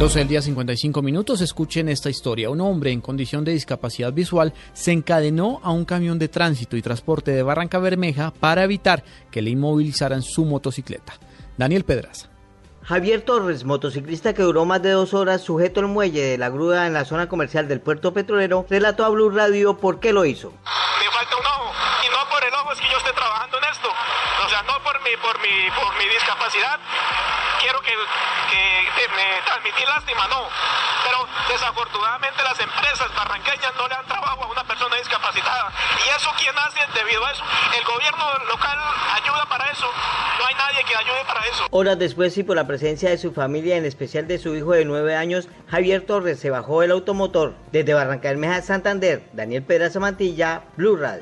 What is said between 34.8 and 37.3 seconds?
discapacitada. ¿Y eso quién hace debido